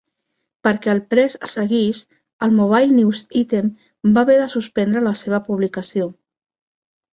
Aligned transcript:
Perquè 0.67 0.91
el 0.93 1.01
"Press" 1.13 1.35
seguís, 1.51 2.01
el 2.47 2.57
"Mobile 2.61 2.97
News-Item" 3.01 3.69
va 4.17 4.25
haver 4.25 4.41
de 4.43 4.49
suspendre 4.57 5.07
la 5.11 5.15
seva 5.23 5.45
publicació. 5.53 6.11